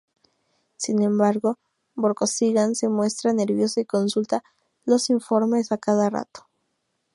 Sin 0.77 1.03
embargo 1.03 1.59
Vorkosigan 1.93 2.73
se 2.73 2.89
muestra 2.89 3.33
nervioso 3.33 3.79
y 3.81 3.85
consulta 3.85 4.43
los 4.83 5.11
informes 5.11 5.71
a 5.71 5.77
cada 5.77 6.09
rato. 6.09 6.47